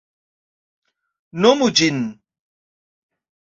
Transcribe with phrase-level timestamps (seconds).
[1.45, 2.03] Nomu ĝin.